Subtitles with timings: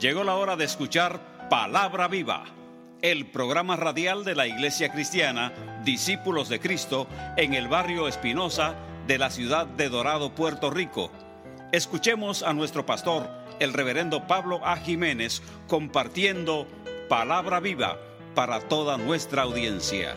[0.00, 2.46] Llegó la hora de escuchar Palabra Viva,
[3.02, 5.52] el programa radial de la Iglesia Cristiana,
[5.84, 7.06] Discípulos de Cristo,
[7.36, 8.76] en el barrio Espinosa
[9.06, 11.10] de la ciudad de Dorado, Puerto Rico.
[11.70, 13.28] Escuchemos a nuestro pastor,
[13.58, 14.78] el reverendo Pablo A.
[14.78, 16.66] Jiménez, compartiendo
[17.10, 17.98] Palabra Viva
[18.34, 20.14] para toda nuestra audiencia.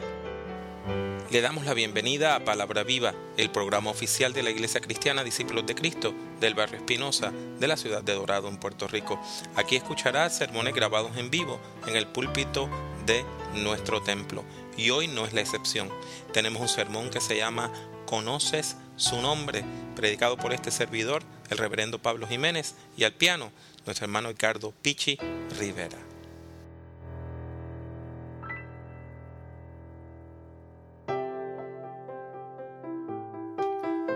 [1.31, 5.65] Le damos la bienvenida a Palabra Viva, el programa oficial de la Iglesia Cristiana Discípulos
[5.65, 9.19] de Cristo del barrio Espinosa de la ciudad de Dorado en Puerto Rico.
[9.55, 12.69] Aquí escuchará sermones grabados en vivo en el púlpito
[13.05, 14.43] de nuestro templo.
[14.77, 15.89] Y hoy no es la excepción.
[16.33, 17.71] Tenemos un sermón que se llama
[18.05, 19.63] Conoces su nombre,
[19.95, 23.51] predicado por este servidor, el reverendo Pablo Jiménez, y al piano,
[23.85, 25.17] nuestro hermano Ricardo Pichi
[25.57, 26.12] Rivera.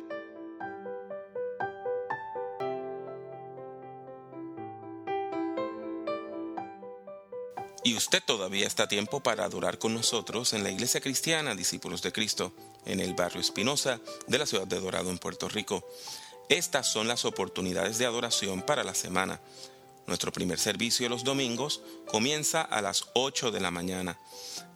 [7.86, 12.02] Y usted todavía está a tiempo para adorar con nosotros en la Iglesia Cristiana Discípulos
[12.02, 12.52] de Cristo,
[12.84, 15.88] en el barrio Espinosa de la ciudad de Dorado, en Puerto Rico.
[16.50, 19.40] Estas son las oportunidades de adoración para la semana.
[20.08, 24.18] Nuestro primer servicio los domingos comienza a las 8 de la mañana.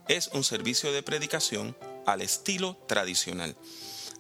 [0.08, 3.56] Es un servicio de predicación al estilo tradicional.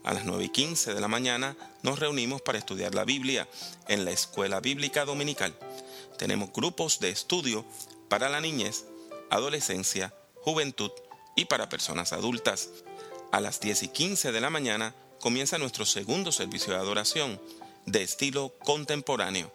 [0.03, 3.47] A las 9 y 15 de la mañana nos reunimos para estudiar la Biblia
[3.87, 5.55] en la Escuela Bíblica Dominical.
[6.17, 7.65] Tenemos grupos de estudio
[8.09, 8.85] para la niñez,
[9.29, 10.91] adolescencia, juventud
[11.35, 12.69] y para personas adultas.
[13.31, 17.39] A las 10 y 15 de la mañana comienza nuestro segundo servicio de adoración,
[17.85, 19.51] de estilo contemporáneo.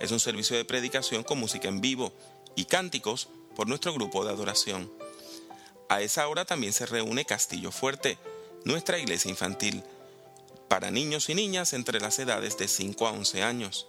[0.00, 2.12] Es un servicio de predicación con música en vivo
[2.54, 4.90] y cánticos por nuestro grupo de adoración.
[5.88, 8.18] A esa hora también se reúne Castillo Fuerte,
[8.64, 9.82] nuestra iglesia infantil,
[10.68, 13.86] para niños y niñas entre las edades de 5 a 11 años.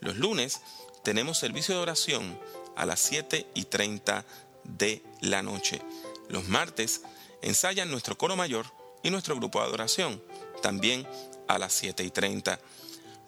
[0.00, 0.60] Los lunes
[1.02, 2.38] tenemos servicio de oración
[2.82, 4.24] a las 7 y 30
[4.64, 5.80] de la noche.
[6.28, 7.02] Los martes
[7.40, 8.66] ensayan nuestro coro mayor
[9.04, 10.20] y nuestro grupo de adoración,
[10.62, 11.06] también
[11.46, 12.58] a las 7 y 30.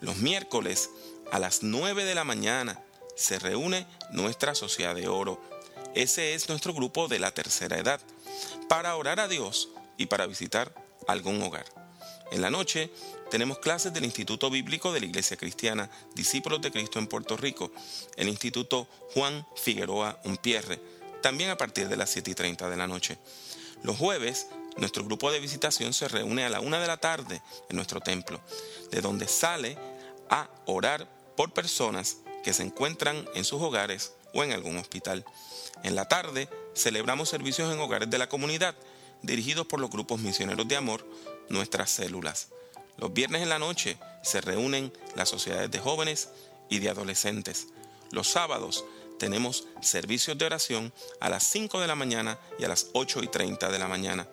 [0.00, 0.91] Los miércoles
[1.31, 2.82] a las 9 de la mañana
[3.15, 5.41] se reúne nuestra Sociedad de Oro.
[5.94, 8.00] Ese es nuestro grupo de la tercera edad,
[8.69, 10.75] para orar a Dios y para visitar
[11.06, 11.66] algún hogar.
[12.32, 12.91] En la noche
[13.34, 17.72] tenemos clases del Instituto Bíblico de la Iglesia Cristiana, Discípulos de Cristo en Puerto Rico,
[18.15, 20.81] el Instituto Juan Figueroa Umpierre,
[21.21, 23.19] también a partir de las 7 y 30 de la noche.
[23.83, 24.47] Los jueves,
[24.77, 28.41] nuestro grupo de visitación se reúne a la una de la tarde en nuestro templo,
[28.93, 29.77] de donde sale
[30.31, 35.25] a orar por personas que se encuentran en sus hogares o en algún hospital.
[35.83, 38.77] En la tarde celebramos servicios en hogares de la comunidad,
[39.22, 41.05] dirigidos por los grupos misioneros de amor,
[41.49, 42.51] nuestras células.
[42.97, 46.28] Los viernes en la noche se reúnen las sociedades de jóvenes
[46.69, 47.69] y de adolescentes.
[48.10, 48.84] Los sábados
[49.19, 53.28] tenemos servicios de oración a las 5 de la mañana y a las 8 y
[53.28, 54.28] 30 de la mañana.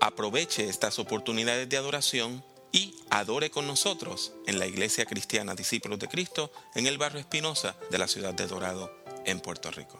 [0.01, 6.09] Aproveche estas oportunidades de adoración y adore con nosotros en la Iglesia Cristiana Discípulos de
[6.09, 9.99] Cristo en el barrio Espinosa de la ciudad de Dorado, en Puerto Rico.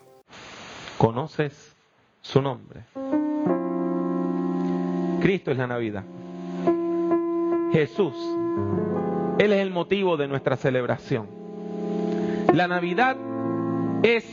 [0.99, 1.75] ¿Conoces
[2.21, 2.85] su nombre?
[5.21, 6.05] Cristo es la Navidad.
[7.73, 8.15] Jesús,
[9.39, 11.29] Él es el motivo de nuestra celebración.
[12.53, 13.17] La Navidad
[14.03, 14.25] es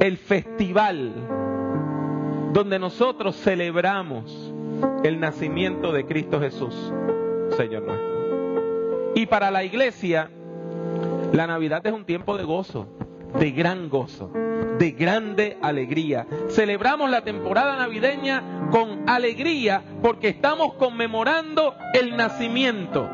[0.00, 1.12] el festival
[2.52, 4.52] donde nosotros celebramos
[5.04, 6.74] el nacimiento de Cristo Jesús,
[7.56, 8.12] Señor nuestro.
[9.14, 10.30] Y para la iglesia,
[11.32, 12.88] la Navidad es un tiempo de gozo,
[13.38, 14.30] de gran gozo,
[14.78, 16.26] de grande alegría.
[16.48, 23.08] Celebramos la temporada navideña con alegría porque estamos conmemorando el nacimiento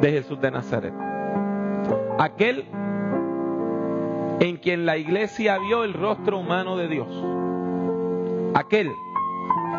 [0.00, 0.94] de Jesús de Nazaret.
[2.18, 2.64] Aquel
[4.40, 7.08] en quien la iglesia vio el rostro humano de Dios.
[8.54, 8.90] Aquel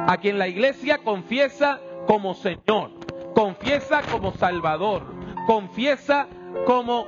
[0.07, 2.91] a quien la iglesia confiesa como Señor,
[3.35, 5.03] confiesa como Salvador,
[5.45, 6.27] confiesa
[6.65, 7.05] como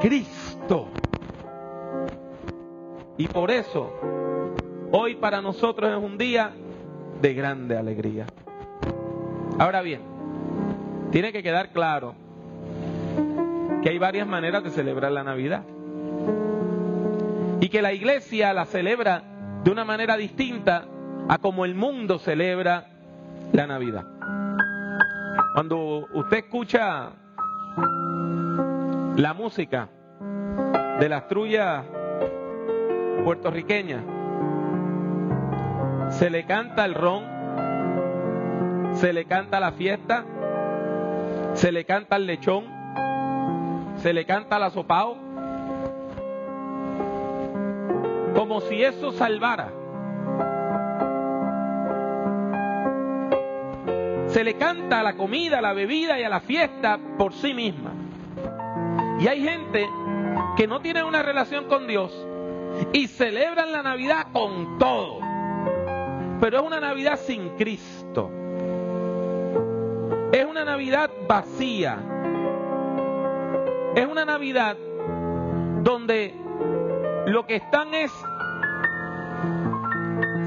[0.00, 0.88] Cristo.
[3.18, 3.92] Y por eso,
[4.90, 6.52] hoy para nosotros es un día
[7.20, 8.26] de grande alegría.
[9.58, 10.00] Ahora bien,
[11.10, 12.14] tiene que quedar claro
[13.82, 15.62] que hay varias maneras de celebrar la Navidad.
[17.60, 19.22] Y que la iglesia la celebra
[19.62, 20.86] de una manera distinta
[21.28, 22.88] a como el mundo celebra
[23.52, 24.06] la Navidad.
[25.54, 27.10] Cuando usted escucha
[29.16, 29.88] la música
[30.98, 31.84] de las trullas
[33.24, 34.02] puertorriqueñas,
[36.10, 37.24] se le canta el ron,
[38.94, 40.24] se le canta la fiesta,
[41.54, 42.64] se le canta el lechón,
[43.96, 45.16] se le canta la sopao,
[48.34, 49.72] como si eso salvara.
[54.28, 57.92] Se le canta la comida, la bebida y a la fiesta por sí misma.
[59.20, 59.86] Y hay gente
[60.56, 62.10] que no tiene una relación con Dios
[62.92, 65.20] y celebran la Navidad con todo.
[66.40, 68.30] Pero es una Navidad sin Cristo.
[70.32, 71.98] Es una Navidad vacía.
[73.94, 74.76] Es una Navidad
[75.82, 76.34] donde
[77.26, 78.10] lo que están es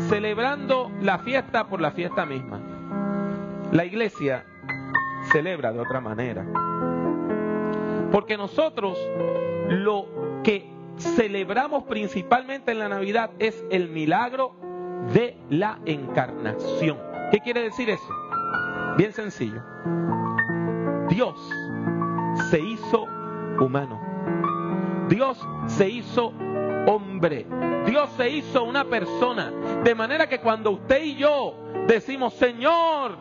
[0.10, 2.60] celebrando la fiesta por la fiesta misma.
[3.72, 4.46] La iglesia
[5.32, 6.46] celebra de otra manera.
[8.12, 8.98] Porque nosotros
[9.70, 14.56] lo que celebramos principalmente en la Navidad es el milagro
[15.14, 16.98] de la encarnación.
[17.32, 18.10] ¿Qué quiere decir eso?
[18.98, 19.62] Bien sencillo.
[21.10, 21.38] Dios
[22.50, 23.06] se hizo
[23.60, 24.02] humano.
[25.10, 25.38] Dios
[25.68, 26.34] se hizo
[26.88, 27.46] hombre.
[27.86, 29.52] Dios se hizo una persona.
[29.84, 31.56] De manera que cuando usted y yo
[31.88, 33.18] decimos, Señor,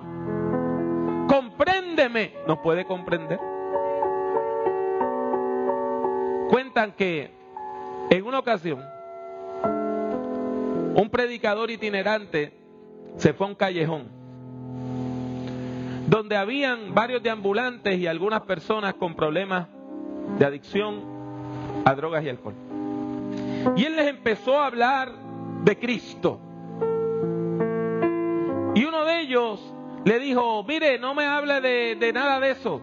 [1.29, 3.39] compréndeme, ¿nos puede comprender?
[6.49, 7.44] Cuentan que
[8.25, 8.83] en una ocasión
[10.97, 12.55] un predicador itinerante
[13.19, 14.09] se fue a un callejón
[16.07, 19.69] donde habían varios deambulantes y algunas personas con problemas
[20.39, 21.03] de adicción
[21.85, 22.55] a drogas y alcohol.
[23.77, 25.13] Y él les empezó a hablar
[25.65, 26.41] de Cristo.
[28.75, 29.75] Y uno de ellos
[30.05, 32.81] le dijo, mire, no me hable de, de nada de eso.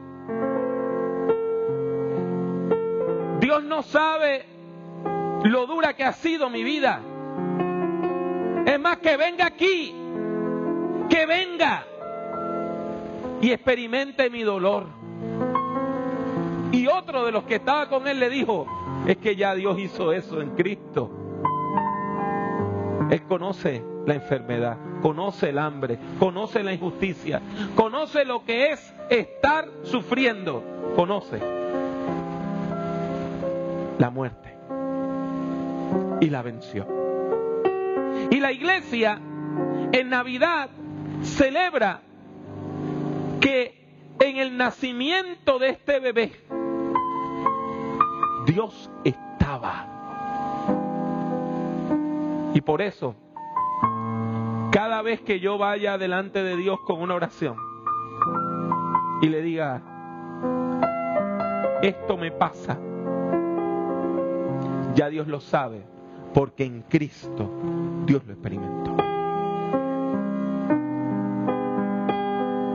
[3.39, 4.50] Dios no sabe
[5.43, 7.01] lo dura que ha sido mi vida.
[8.65, 9.93] Es más, que venga aquí,
[11.09, 11.85] que venga
[13.41, 14.85] y experimente mi dolor.
[16.71, 18.65] Y otro de los que estaba con él le dijo,
[19.05, 21.11] es que ya Dios hizo eso en Cristo.
[23.09, 27.41] Él conoce la enfermedad, conoce el hambre, conoce la injusticia,
[27.75, 30.63] conoce lo que es estar sufriendo,
[30.95, 31.39] conoce
[33.97, 34.51] la muerte
[36.21, 36.87] y la venció.
[38.29, 39.19] Y la iglesia
[39.91, 40.69] en Navidad
[41.21, 42.01] celebra
[43.41, 46.31] que en el nacimiento de este bebé
[48.45, 49.87] Dios estaba.
[52.53, 53.15] Y por eso,
[54.71, 57.55] cada vez que yo vaya delante de Dios con una oración
[59.21, 59.81] y le diga,
[61.81, 62.77] esto me pasa,
[64.93, 65.90] ya Dios lo sabe,
[66.33, 67.49] porque en Cristo
[68.05, 68.95] Dios lo experimentó.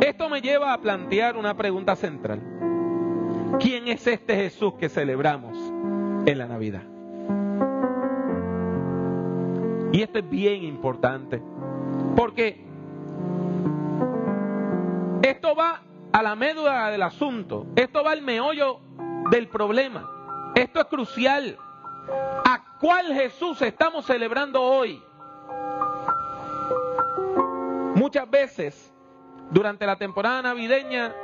[0.00, 2.40] Esto me lleva a plantear una pregunta central.
[3.58, 5.56] ¿Quién es este Jesús que celebramos
[6.26, 6.82] en la Navidad?
[9.92, 11.40] Y esto es bien importante,
[12.14, 12.64] porque
[15.22, 15.80] esto va
[16.12, 18.80] a la médula del asunto, esto va al meollo
[19.30, 21.56] del problema, esto es crucial.
[22.08, 25.02] ¿A cuál Jesús estamos celebrando hoy?
[27.94, 28.94] Muchas veces,
[29.50, 31.14] durante la temporada navideña,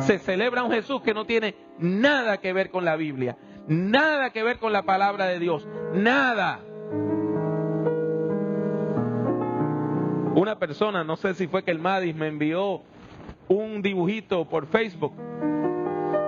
[0.00, 3.36] se celebra un Jesús que no tiene nada que ver con la Biblia,
[3.66, 6.60] nada que ver con la palabra de Dios, nada.
[10.34, 12.82] Una persona, no sé si fue que el Madis me envió
[13.48, 15.12] un dibujito por Facebook,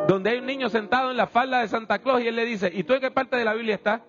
[0.08, 2.70] donde hay un niño sentado en la falda de Santa Claus y él le dice,
[2.73, 4.00] ¿y tú en qué parte de la Biblia estás?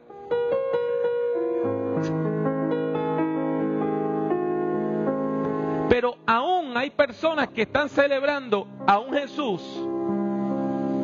[5.89, 9.61] Pero aún hay personas que están celebrando a un Jesús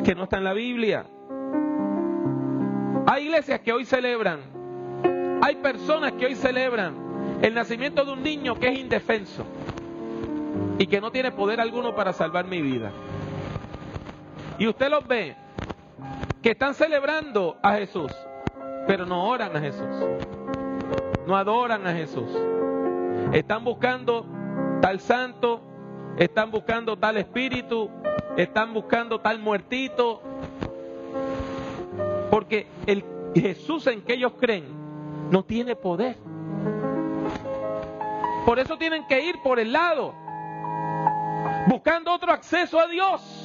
[0.04, 1.06] que no está en la Biblia.
[3.06, 4.40] Hay iglesias que hoy celebran,
[5.42, 6.94] hay personas que hoy celebran
[7.40, 9.44] el nacimiento de un niño que es indefenso
[10.78, 12.92] y que no tiene poder alguno para salvar mi vida.
[14.58, 15.36] Y usted los ve
[16.42, 18.12] que están celebrando a Jesús,
[18.86, 19.88] pero no oran a Jesús,
[21.26, 22.30] no adoran a Jesús.
[23.32, 24.26] Están buscando
[24.80, 25.62] tal santo,
[26.16, 27.90] están buscando tal espíritu,
[28.36, 30.22] están buscando tal muertito,
[32.30, 33.04] porque el
[33.34, 34.64] Jesús en que ellos creen
[35.30, 36.16] no tiene poder.
[38.44, 40.12] Por eso tienen que ir por el lado,
[41.68, 43.41] buscando otro acceso a Dios.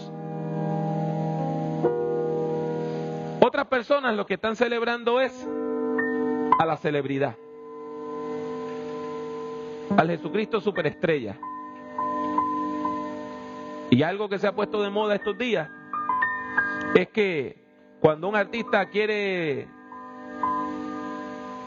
[3.57, 5.33] Otras personas lo que están celebrando es
[6.59, 7.35] a la celebridad,
[9.97, 11.39] al Jesucristo superestrella.
[13.89, 15.71] Y algo que se ha puesto de moda estos días
[16.93, 17.57] es que
[17.99, 19.67] cuando un artista quiere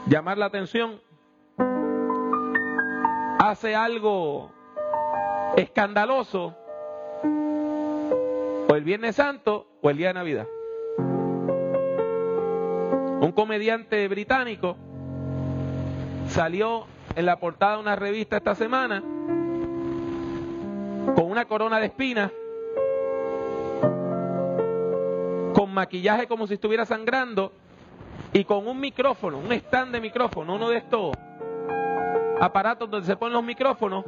[0.07, 1.01] llamar la atención,
[3.37, 4.49] hace algo
[5.57, 6.55] escandaloso,
[8.69, 10.47] o el Viernes Santo o el día de Navidad.
[13.21, 14.75] Un comediante británico
[16.27, 18.99] salió en la portada de una revista esta semana
[21.15, 22.31] con una corona de espinas,
[25.53, 27.53] con maquillaje como si estuviera sangrando
[28.33, 31.15] y con un micrófono, un stand de micrófono, uno de estos
[32.39, 34.03] aparatos donde se ponen los micrófonos,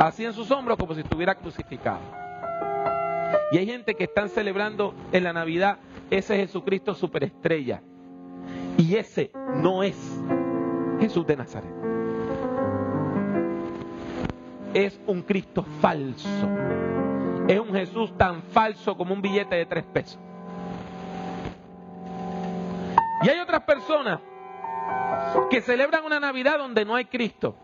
[0.00, 2.00] así en sus hombros como si estuviera crucificado.
[3.52, 5.76] Y hay gente que están celebrando en la Navidad
[6.10, 7.82] ese Jesucristo superestrella.
[8.78, 9.96] Y ese no es
[11.00, 11.70] Jesús de Nazaret.
[14.72, 16.28] Es un Cristo falso.
[17.48, 20.20] Es un Jesús tan falso como un billete de tres pesos.
[23.24, 24.20] Y hay otras personas
[25.50, 27.56] que celebran una Navidad donde no hay Cristo.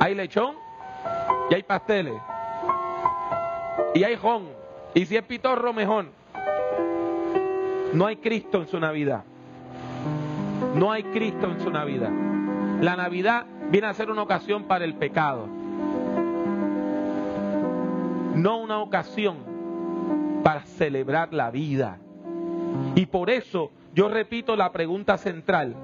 [0.00, 0.54] Hay lechón
[1.50, 2.14] y hay pasteles.
[3.94, 4.48] Y hay jón.
[4.94, 6.06] Y si es pitorro, mejor.
[7.96, 9.24] No hay Cristo en su Navidad.
[10.74, 12.10] No hay Cristo en su Navidad.
[12.82, 15.46] La Navidad viene a ser una ocasión para el pecado.
[18.34, 19.38] No una ocasión
[20.44, 21.96] para celebrar la vida.
[22.94, 25.74] Y por eso yo repito la pregunta central.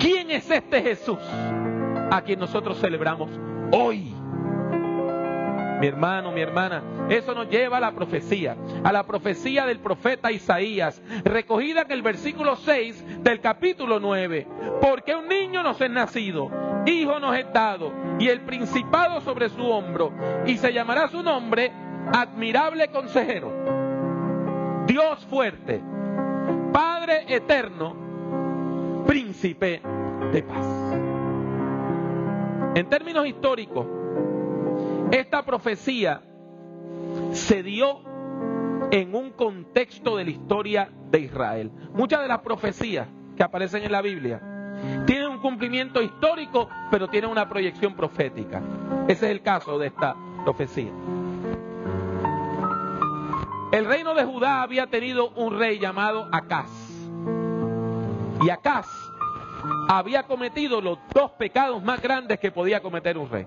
[0.00, 1.20] ¿Quién es este Jesús
[2.10, 3.30] a quien nosotros celebramos
[3.70, 4.12] hoy?
[5.80, 10.30] Mi hermano, mi hermana, eso nos lleva a la profecía, a la profecía del profeta
[10.30, 14.46] Isaías, recogida en el versículo 6 del capítulo 9.
[14.82, 16.50] Porque un niño nos es nacido,
[16.84, 20.12] hijo nos es dado, y el principado sobre su hombro,
[20.44, 21.72] y se llamará su nombre
[22.12, 23.50] admirable consejero,
[24.86, 25.80] Dios fuerte,
[26.74, 29.80] Padre eterno, príncipe
[30.30, 30.66] de paz.
[32.74, 33.86] En términos históricos,
[35.10, 36.22] esta profecía
[37.32, 38.00] se dio
[38.90, 41.70] en un contexto de la historia de Israel.
[41.92, 44.40] Muchas de las profecías que aparecen en la Biblia
[45.06, 48.62] tienen un cumplimiento histórico, pero tienen una proyección profética.
[49.08, 50.90] Ese es el caso de esta profecía.
[53.72, 56.70] El reino de Judá había tenido un rey llamado Acaz.
[58.42, 58.88] Y Acaz
[59.88, 63.46] había cometido los dos pecados más grandes que podía cometer un rey.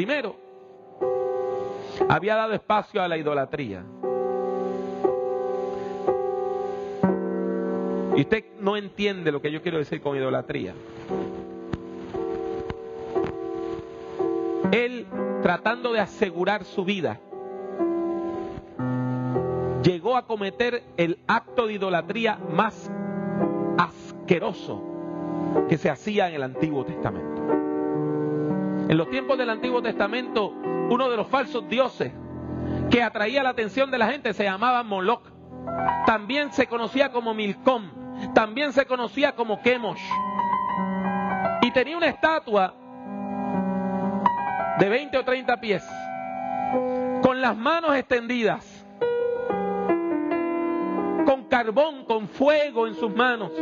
[0.00, 0.34] Primero,
[2.08, 3.84] había dado espacio a la idolatría.
[8.16, 10.72] Y usted no entiende lo que yo quiero decir con idolatría.
[14.72, 15.06] Él,
[15.42, 17.20] tratando de asegurar su vida,
[19.82, 22.90] llegó a cometer el acto de idolatría más
[23.76, 24.82] asqueroso
[25.68, 27.69] que se hacía en el Antiguo Testamento.
[28.88, 32.12] En los tiempos del Antiguo Testamento, uno de los falsos dioses
[32.90, 35.22] que atraía la atención de la gente se llamaba Moloch.
[36.06, 37.90] También se conocía como Milcom.
[38.34, 40.02] También se conocía como Kemosh.
[41.62, 42.74] Y tenía una estatua
[44.78, 45.86] de 20 o 30 pies,
[47.22, 48.86] con las manos extendidas,
[51.26, 53.52] con carbón, con fuego en sus manos.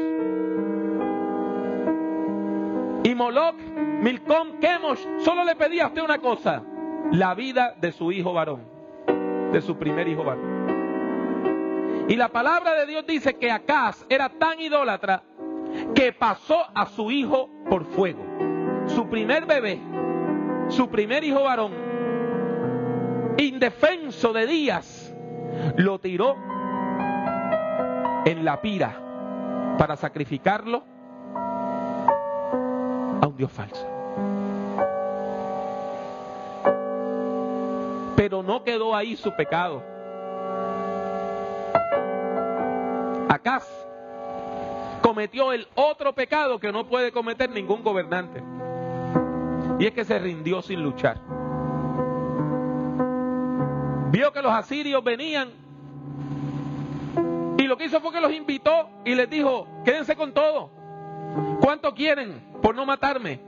[3.09, 6.63] Y Moloch, Milcom, Kemosh, solo le pedía a usted una cosa,
[7.11, 8.61] la vida de su hijo varón,
[9.51, 12.07] de su primer hijo varón.
[12.07, 15.23] Y la palabra de Dios dice que Acaz era tan idólatra
[15.95, 18.23] que pasó a su hijo por fuego.
[18.89, 19.81] Su primer bebé,
[20.69, 21.73] su primer hijo varón,
[23.39, 25.17] indefenso de días,
[25.77, 26.37] lo tiró
[28.27, 30.98] en la pira para sacrificarlo
[33.21, 33.87] a un Dios falso.
[38.17, 39.83] Pero no quedó ahí su pecado.
[43.29, 43.69] Acaz
[45.03, 48.43] cometió el otro pecado que no puede cometer ningún gobernante.
[49.79, 51.19] Y es que se rindió sin luchar.
[54.11, 55.51] Vio que los asirios venían
[57.59, 60.78] y lo que hizo fue que los invitó y les dijo, quédense con todo.
[61.69, 63.41] ¿Cuánto quieren por no matarme?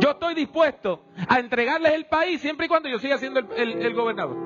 [0.00, 4.36] Yo estoy dispuesto a entregarles el país siempre y cuando yo siga siendo el, gobernador.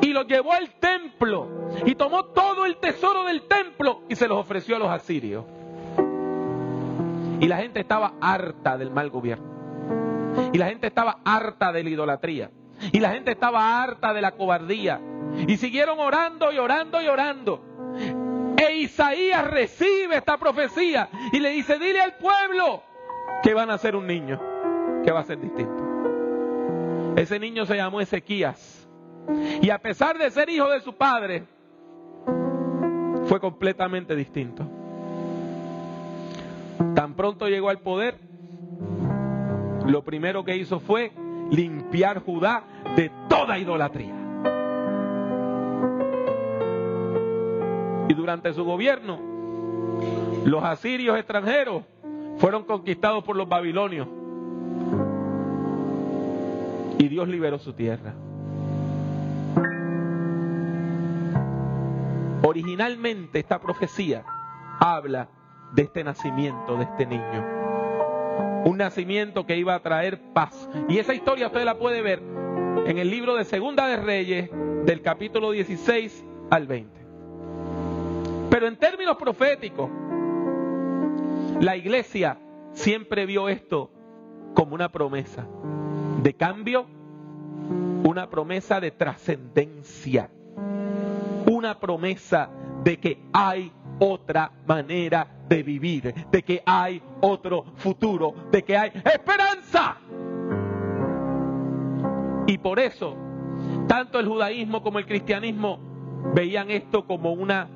[0.00, 4.38] Y los llevó al templo y tomó todo el tesoro del templo y se los
[4.38, 5.44] ofreció a los asirios.
[7.40, 9.50] Y la gente estaba harta del mal gobierno.
[10.50, 12.52] Y la gente estaba harta de la idolatría.
[12.90, 14.98] Y la gente estaba harta de la cobardía.
[15.46, 17.69] Y siguieron orando y orando y orando.
[18.60, 22.82] E Isaías recibe esta profecía y le dice, dile al pueblo
[23.42, 24.38] que van a ser un niño,
[25.02, 27.14] que va a ser distinto.
[27.16, 28.86] Ese niño se llamó Ezequías.
[29.62, 31.44] Y a pesar de ser hijo de su padre,
[33.24, 34.66] fue completamente distinto.
[36.94, 38.16] Tan pronto llegó al poder,
[39.86, 41.12] lo primero que hizo fue
[41.50, 42.64] limpiar Judá
[42.94, 44.19] de toda idolatría.
[48.10, 49.20] Y durante su gobierno,
[50.44, 51.84] los asirios extranjeros
[52.38, 54.08] fueron conquistados por los babilonios.
[56.98, 58.12] Y Dios liberó su tierra.
[62.42, 64.24] Originalmente esta profecía
[64.80, 65.28] habla
[65.72, 67.44] de este nacimiento de este niño.
[68.64, 70.68] Un nacimiento que iba a traer paz.
[70.88, 72.20] Y esa historia usted la puede ver
[72.86, 74.50] en el libro de Segunda de Reyes
[74.84, 76.99] del capítulo 16 al 20.
[78.50, 79.88] Pero en términos proféticos,
[81.60, 82.36] la iglesia
[82.72, 83.90] siempre vio esto
[84.54, 85.46] como una promesa
[86.22, 86.86] de cambio,
[88.04, 90.30] una promesa de trascendencia,
[91.50, 92.50] una promesa
[92.82, 98.90] de que hay otra manera de vivir, de que hay otro futuro, de que hay
[99.04, 99.98] esperanza.
[102.46, 103.16] Y por eso,
[103.86, 105.78] tanto el judaísmo como el cristianismo
[106.34, 107.68] veían esto como una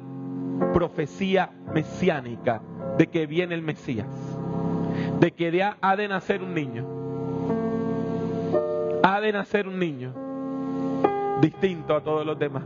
[0.75, 2.61] profecía mesiánica
[2.99, 4.07] de que viene el Mesías,
[5.21, 6.85] de que ha de nacer un niño,
[9.03, 10.13] ha de nacer un niño
[11.41, 12.65] distinto a todos los demás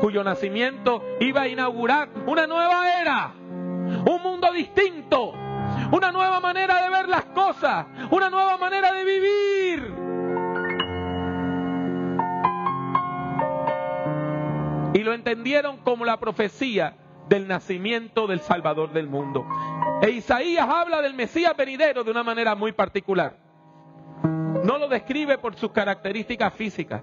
[0.00, 5.32] cuyo nacimiento iba a inaugurar una nueva era, un mundo distinto,
[5.92, 9.63] una nueva manera de ver las cosas, una nueva manera de vivir.
[14.94, 16.96] Y lo entendieron como la profecía
[17.28, 19.46] del nacimiento del Salvador del mundo.
[20.02, 23.36] E Isaías habla del Mesías venidero de una manera muy particular.
[24.62, 27.02] No lo describe por sus características físicas.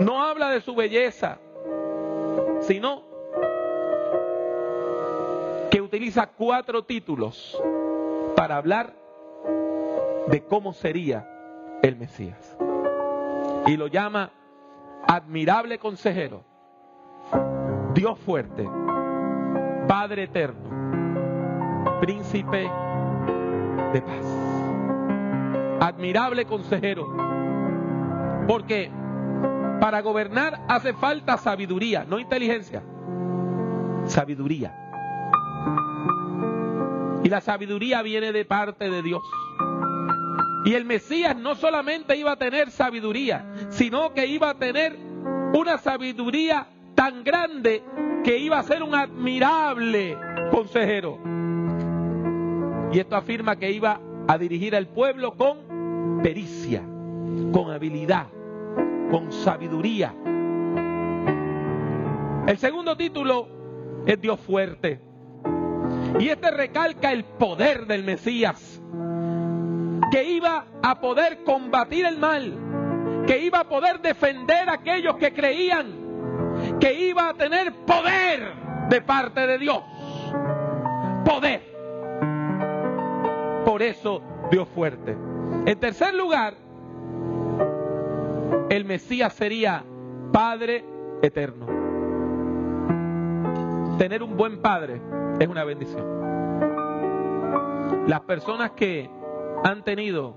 [0.00, 1.38] No habla de su belleza,
[2.60, 3.04] sino
[5.70, 7.58] que utiliza cuatro títulos
[8.36, 8.94] para hablar
[10.26, 11.28] de cómo sería
[11.82, 12.56] el Mesías.
[13.66, 14.30] Y lo llama
[15.06, 16.44] admirable consejero,
[17.94, 18.66] Dios fuerte,
[19.86, 22.70] Padre eterno, príncipe
[23.92, 24.24] de paz.
[25.80, 27.06] Admirable consejero,
[28.48, 28.90] porque
[29.80, 32.82] para gobernar hace falta sabiduría, no inteligencia.
[34.06, 34.74] Sabiduría.
[37.24, 39.22] Y la sabiduría viene de parte de Dios.
[40.64, 44.96] Y el Mesías no solamente iba a tener sabiduría, sino que iba a tener
[45.52, 47.82] una sabiduría tan grande
[48.24, 50.16] que iba a ser un admirable
[50.50, 51.18] consejero.
[52.92, 56.82] Y esto afirma que iba a dirigir al pueblo con pericia,
[57.52, 58.26] con habilidad,
[59.10, 60.14] con sabiduría.
[62.46, 63.48] El segundo título
[64.06, 65.00] es Dios fuerte.
[66.18, 68.82] Y este recalca el poder del Mesías,
[70.10, 75.32] que iba a poder combatir el mal, que iba a poder defender a aquellos que
[75.32, 76.01] creían,
[76.80, 78.52] que iba a tener poder
[78.88, 79.82] de parte de Dios.
[81.24, 81.62] Poder.
[83.64, 85.16] Por eso Dios fuerte.
[85.66, 86.54] En tercer lugar,
[88.70, 89.84] el Mesías sería
[90.32, 90.84] Padre
[91.22, 91.66] eterno.
[93.98, 95.00] Tener un buen padre
[95.38, 96.04] es una bendición.
[98.08, 99.08] Las personas que
[99.62, 100.34] han tenido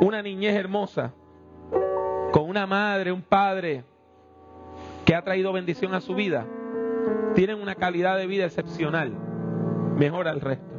[0.00, 1.12] una niñez hermosa,
[2.32, 3.84] con una madre, un padre,
[5.10, 6.46] que ha traído bendición a su vida,
[7.34, 9.10] tienen una calidad de vida excepcional,
[9.96, 10.72] mejor al resto.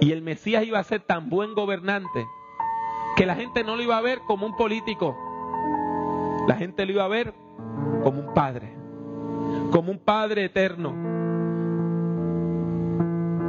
[0.00, 2.26] Y el Mesías iba a ser tan buen gobernante
[3.14, 5.16] que la gente no lo iba a ver como un político,
[6.48, 7.32] la gente lo iba a ver
[8.02, 8.74] como un padre,
[9.70, 10.88] como un padre eterno,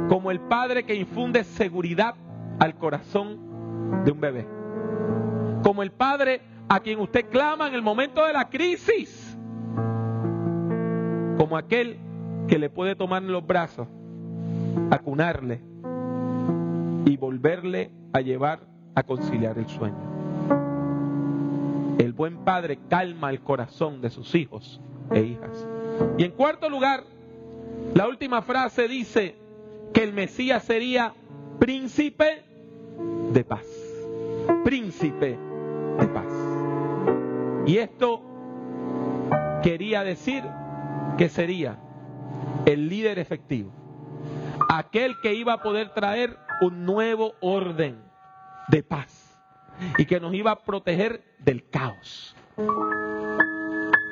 [0.08, 2.14] como el padre que infunde seguridad
[2.60, 4.46] al corazón de un bebé,
[5.64, 9.23] como el padre a quien usted clama en el momento de la crisis,
[11.44, 11.98] como aquel
[12.48, 13.86] que le puede tomar en los brazos,
[14.90, 15.60] acunarle
[17.04, 18.60] y volverle a llevar
[18.94, 19.94] a conciliar el sueño.
[21.98, 24.80] El buen padre calma el corazón de sus hijos
[25.10, 25.68] e hijas.
[26.16, 27.04] Y en cuarto lugar,
[27.94, 29.34] la última frase dice
[29.92, 31.12] que el Mesías sería
[31.58, 32.42] príncipe
[33.34, 33.66] de paz.
[34.64, 35.36] Príncipe
[35.98, 37.66] de paz.
[37.66, 38.22] Y esto
[39.62, 40.42] quería decir
[41.16, 41.78] que sería
[42.66, 43.72] el líder efectivo.
[44.68, 48.02] Aquel que iba a poder traer un nuevo orden
[48.68, 49.38] de paz
[49.98, 52.34] y que nos iba a proteger del caos.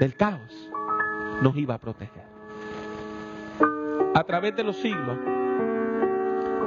[0.00, 0.70] Del caos
[1.40, 2.24] nos iba a proteger.
[4.14, 5.16] A través de los siglos,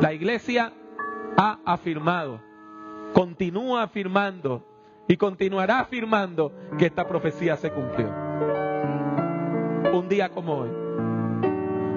[0.01, 0.73] la iglesia
[1.37, 2.41] ha afirmado,
[3.13, 4.65] continúa afirmando
[5.07, 8.24] y continuará afirmando que esta profecía se cumplió.
[9.95, 10.69] Un día como hoy,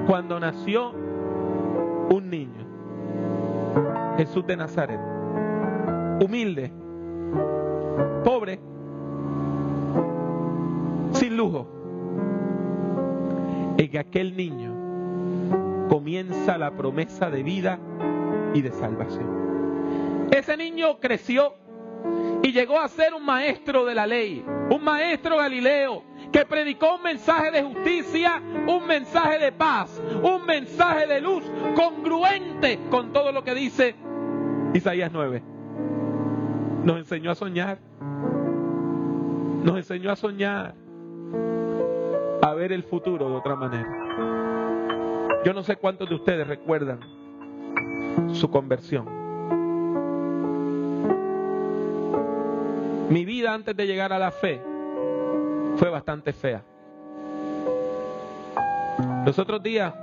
[0.07, 0.91] cuando nació
[2.11, 2.65] un niño,
[4.17, 5.01] Jesús de Nazaret,
[6.23, 6.71] humilde,
[8.25, 8.61] pobre,
[11.11, 11.67] sin lujo,
[13.79, 17.81] en que aquel niño comienza la promesa de vida
[18.55, 20.29] y de salvación.
[20.31, 21.55] Ese niño creció
[22.45, 27.03] y llegó a ser un maestro de la ley, un maestro galileo que predicó un
[27.03, 33.43] mensaje de justicia, un mensaje de paz, un mensaje de luz congruente con todo lo
[33.45, 33.95] que dice
[34.75, 35.43] Isaías 9.
[36.85, 37.79] Nos enseñó a soñar.
[39.65, 40.75] Nos enseñó a soñar.
[42.43, 43.89] A ver el futuro de otra manera.
[45.45, 47.01] Yo no sé cuántos de ustedes recuerdan
[48.33, 49.07] su conversión.
[53.09, 54.61] Mi vida antes de llegar a la fe
[55.79, 56.63] fue bastante fea.
[59.25, 59.95] Los otros días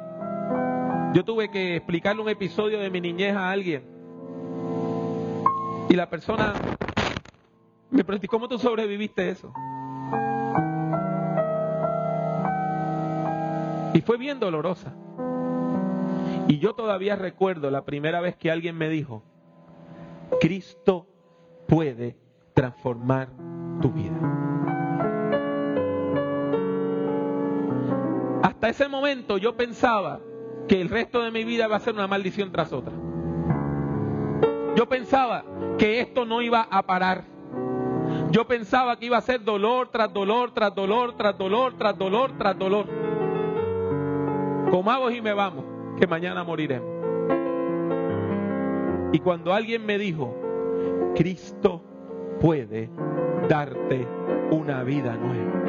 [1.14, 3.84] yo tuve que explicarle un episodio de mi niñez a alguien
[5.90, 6.54] y la persona
[7.92, 9.54] me preguntó, ¿cómo tú sobreviviste eso?
[13.94, 14.94] Y fue bien dolorosa.
[16.48, 19.24] Y yo todavía recuerdo la primera vez que alguien me dijo,
[20.42, 21.08] Cristo
[21.68, 22.18] puede
[22.54, 23.30] transformar
[23.82, 24.85] tu vida.
[28.66, 30.22] Hasta ese momento yo pensaba
[30.68, 32.94] que el resto de mi vida va a ser una maldición tras otra.
[34.76, 35.46] Yo pensaba
[35.78, 37.26] que esto no iba a parar.
[38.32, 42.32] Yo pensaba que iba a ser dolor tras dolor, tras dolor, tras dolor, tras dolor,
[42.40, 42.88] tras dolor.
[44.72, 45.64] Comamos y me vamos,
[46.00, 46.90] que mañana moriremos.
[49.14, 50.36] Y cuando alguien me dijo,
[51.16, 51.84] Cristo
[52.42, 52.90] puede
[53.48, 54.08] darte
[54.50, 55.65] una vida nueva.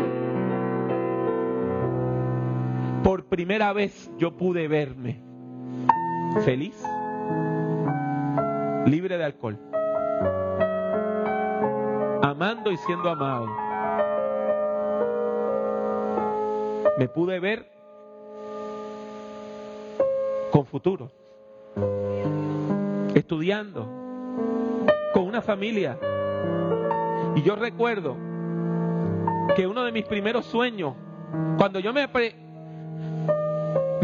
[3.29, 5.21] Primera vez yo pude verme
[6.45, 6.81] feliz
[8.87, 9.59] libre de alcohol,
[12.23, 13.49] amando y siendo amado.
[16.99, 17.69] Me pude ver
[20.53, 21.11] con futuro,
[23.15, 23.87] estudiando,
[25.13, 25.99] con una familia.
[27.35, 28.17] Y yo recuerdo
[29.57, 30.95] que uno de mis primeros sueños,
[31.59, 32.09] cuando yo me,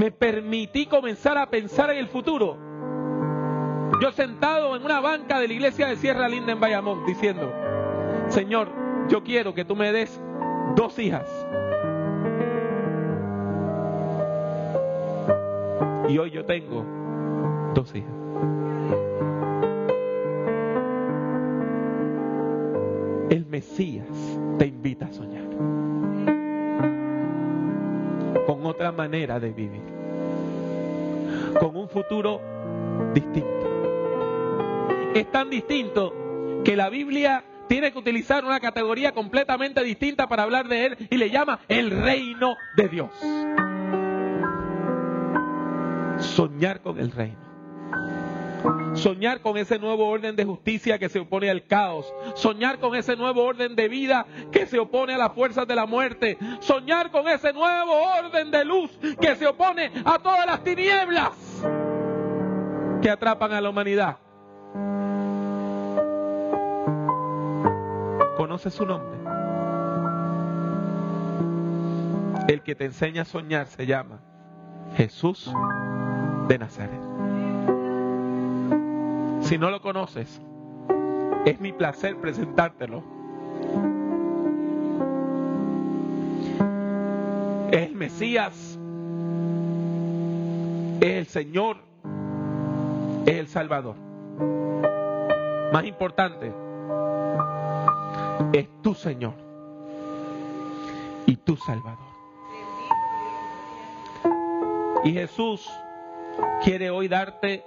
[0.03, 2.59] me permití comenzar a pensar en el futuro,
[4.01, 7.53] yo sentado en una banca de la iglesia de Sierra Linda en Bayamón, diciendo,
[8.27, 8.69] Señor,
[9.09, 10.21] yo quiero que tú me des
[10.75, 11.31] dos hijas.
[16.09, 16.85] Y hoy yo tengo
[17.73, 18.11] dos hijas.
[23.31, 24.09] El Mesías
[24.59, 25.43] te invita a soñar
[28.47, 29.92] con otra manera de vivir,
[31.59, 32.41] con un futuro
[33.15, 33.63] distinto
[35.15, 40.69] es tan distinto que la Biblia tiene que utilizar una categoría completamente distinta para hablar
[40.69, 43.11] de él y le llama el reino de Dios.
[46.19, 47.52] Soñar con el reino.
[48.95, 52.13] Soñar con ese nuevo orden de justicia que se opone al caos.
[52.35, 55.87] Soñar con ese nuevo orden de vida que se opone a las fuerzas de la
[55.87, 56.39] muerte.
[56.61, 61.33] Soñar con ese nuevo orden de luz que se opone a todas las tinieblas
[63.01, 64.17] que atrapan a la humanidad.
[68.37, 69.19] ¿Conoce su nombre?
[72.49, 74.21] El que te enseña a soñar se llama
[74.97, 75.53] Jesús
[76.49, 77.01] de Nazaret.
[79.43, 80.41] Si no lo conoces,
[81.45, 83.03] es mi placer presentártelo.
[87.71, 88.79] Es el Mesías,
[91.01, 91.79] es el Señor,
[93.27, 93.97] es el Salvador.
[95.73, 96.53] Más importante,
[98.53, 99.35] es tu Señor
[101.27, 102.13] y tu Salvador.
[105.05, 105.69] Y Jesús
[106.63, 107.65] quiere hoy darte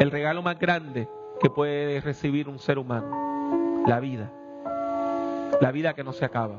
[0.00, 1.08] el regalo más grande
[1.40, 4.30] que puede recibir un ser humano, la vida.
[5.60, 6.56] La vida que no se acaba,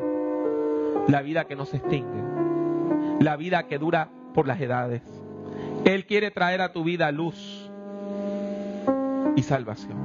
[1.08, 2.24] la vida que no se extingue,
[3.20, 5.02] la vida que dura por las edades.
[5.84, 7.70] Él quiere traer a tu vida luz
[9.36, 9.98] y salvación.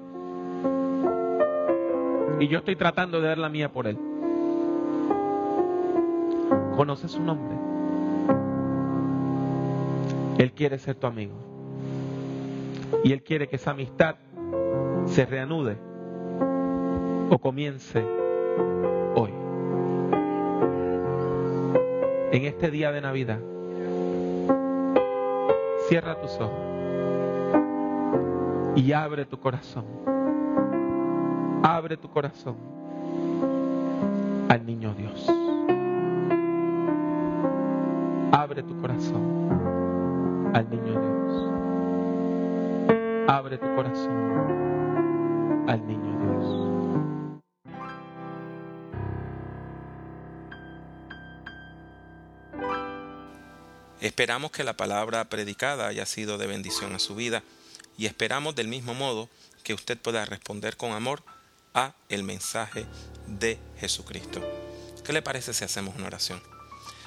[2.41, 3.99] Y yo estoy tratando de dar la mía por Él.
[6.75, 7.55] ¿Conoces su nombre?
[10.39, 11.35] Él quiere ser tu amigo.
[13.05, 14.17] Y Él quiere que esa amistad
[15.05, 15.77] se reanude
[17.29, 18.03] o comience
[19.15, 19.31] hoy.
[22.33, 23.41] En este día de Navidad,
[25.87, 26.76] cierra tus ojos
[28.77, 29.87] y abre tu corazón.
[31.63, 32.57] Abre tu corazón
[34.51, 35.27] al niño Dios.
[38.33, 41.51] Abre tu corazón al niño Dios.
[43.29, 46.27] Abre tu corazón al niño Dios.
[54.01, 57.43] Esperamos que la palabra predicada haya sido de bendición a su vida
[57.99, 59.29] y esperamos del mismo modo
[59.63, 61.23] que usted pueda responder con amor
[61.75, 62.87] a el mensaje
[63.27, 64.43] de Jesucristo.
[65.05, 66.43] ¿Qué le parece si hacemos una oración?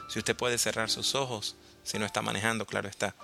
[0.09, 3.15] Si usted puede cerrar sus ojos, si no está manejando, claro está,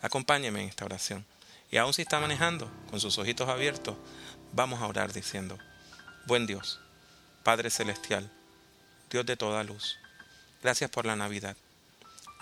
[0.00, 1.24] acompáñeme en esta oración.
[1.70, 3.96] Y aun si está manejando, con sus ojitos abiertos,
[4.52, 5.58] vamos a orar diciendo,
[6.26, 6.80] buen Dios,
[7.42, 8.30] Padre Celestial,
[9.10, 9.98] Dios de toda luz,
[10.62, 11.56] gracias por la Navidad,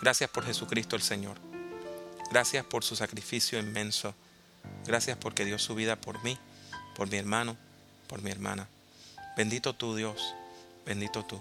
[0.01, 1.39] gracias por Jesucristo el Señor,
[2.31, 4.15] gracias por su sacrificio inmenso,
[4.87, 6.39] Gracias porque dio su vida por mí,
[6.95, 7.57] por mi hermano,
[8.07, 8.69] por mi hermana.
[9.37, 10.35] Bendito tú Dios,
[10.85, 11.41] bendito tú.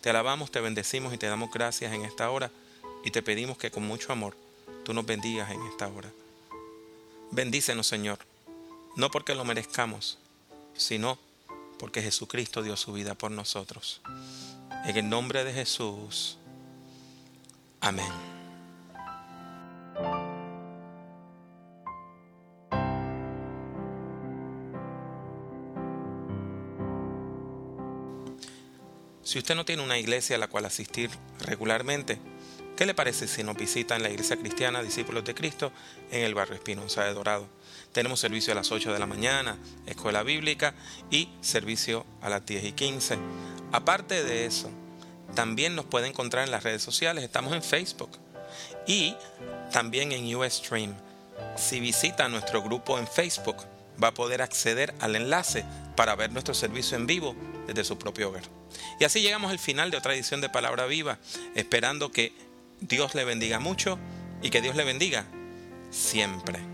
[0.00, 2.50] Te alabamos, te bendecimos y te damos gracias en esta hora
[3.04, 4.36] y te pedimos que con mucho amor
[4.84, 6.10] tú nos bendigas en esta hora.
[7.30, 8.18] Bendícenos Señor,
[8.96, 10.18] no porque lo merezcamos,
[10.76, 11.18] sino
[11.78, 14.00] porque Jesucristo dio su vida por nosotros.
[14.84, 16.38] En el nombre de Jesús.
[17.80, 18.33] Amén.
[29.34, 32.20] Si usted no tiene una iglesia a la cual asistir regularmente,
[32.76, 35.72] ¿qué le parece si nos visita en la iglesia cristiana Discípulos de Cristo
[36.12, 37.48] en el barrio Espinosa de Dorado?
[37.90, 40.76] Tenemos servicio a las 8 de la mañana, escuela bíblica
[41.10, 43.18] y servicio a las 10 y 15.
[43.72, 44.70] Aparte de eso,
[45.34, 48.10] también nos puede encontrar en las redes sociales, estamos en Facebook
[48.86, 49.16] y
[49.72, 50.94] también en Ustream.
[51.56, 53.56] Si visita nuestro grupo en Facebook,
[54.02, 55.64] va a poder acceder al enlace
[55.96, 57.34] para ver nuestro servicio en vivo
[57.66, 58.44] desde su propio hogar.
[59.00, 61.18] Y así llegamos al final de otra edición de Palabra Viva,
[61.54, 62.32] esperando que
[62.80, 63.98] Dios le bendiga mucho
[64.42, 65.26] y que Dios le bendiga
[65.90, 66.73] siempre.